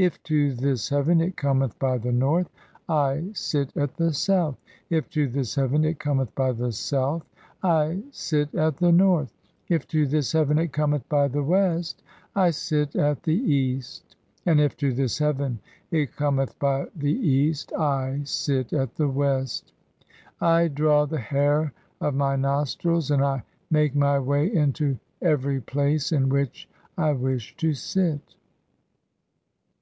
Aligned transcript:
If 0.00 0.22
to 0.30 0.54
this 0.54 0.90
heaven 0.90 1.20
it 1.20 1.36
cometh 1.36 1.76
by 1.80 1.98
the 1.98 2.12
north, 2.12 2.48
"I 2.88 3.30
sit 3.34 3.76
at 3.76 3.96
the 3.96 4.12
south; 4.12 4.56
if 4.90 5.10
to 5.10 5.26
this 5.26 5.56
heaven 5.56 5.78
(7) 5.78 5.84
it 5.86 5.98
cometh 5.98 6.32
by 6.36 6.52
the 6.52 6.70
south, 6.70 7.26
"I 7.64 8.04
sit 8.12 8.54
at 8.54 8.76
the 8.76 8.92
north; 8.92 9.32
if 9.68 9.88
to 9.88 10.06
this 10.06 10.30
heaven 10.30 10.56
it 10.56 10.72
cometh 10.72 11.08
by 11.08 11.26
the 11.26 11.42
west,. 11.42 12.00
"I 12.36 12.50
sit 12.50 12.94
at 12.94 13.24
the 13.24 13.34
east; 13.34 14.14
and 14.46 14.60
if 14.60 14.76
to 14.76 14.92
this 14.92 15.18
heaven 15.18 15.58
it 15.90 16.14
cometh 16.14 16.56
by 16.60 16.86
the 16.94 17.10
east, 17.18 17.72
"(8) 17.74 17.80
I 17.80 18.20
sit 18.22 18.72
at 18.72 18.94
the 18.94 19.08
west. 19.08 19.72
I 20.40 20.68
draw 20.68 21.06
the 21.06 21.18
hair 21.18 21.72
of 22.00 22.14
my 22.14 22.36
nostrils, 22.36 23.10
and 23.10 23.24
I 23.24 23.42
"make 23.68 23.96
my 23.96 24.20
way 24.20 24.46
into 24.54 24.96
every 25.20 25.60
place 25.60 26.12
in 26.12 26.28
which 26.28 26.68
I 26.96 27.10
wish 27.14 27.56
to 27.56 27.74
sit." 27.74 28.20